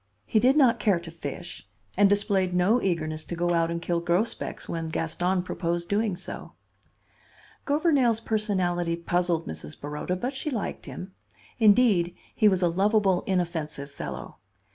He 0.25 0.39
did 0.39 0.57
not 0.57 0.79
care 0.79 0.99
to 0.99 1.11
fish, 1.11 1.69
and 1.95 2.09
displayed 2.09 2.55
no 2.55 2.81
eagerness 2.81 3.23
to 3.25 3.35
go 3.35 3.51
out 3.53 3.69
and 3.69 3.79
kill 3.79 3.99
grosbecs 3.99 4.67
when 4.67 4.89
Gaston 4.89 5.43
proposed 5.43 5.89
doing 5.89 6.15
so. 6.15 6.53
Gouvernail's 7.65 8.19
personality 8.19 8.95
puzzled 8.95 9.45
Mrs. 9.47 9.79
Baroda, 9.79 10.15
but 10.15 10.33
she 10.33 10.49
liked 10.49 10.87
him. 10.87 11.13
Indeed, 11.59 12.15
he 12.33 12.47
was 12.47 12.63
a 12.63 12.67
lovable, 12.67 13.23
inoffensive 13.27 13.91
fellow. 13.91 14.39